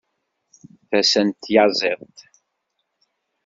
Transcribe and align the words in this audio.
Tasa 0.89 1.21
n 1.27 1.29
tyaziḍt. 1.31 2.17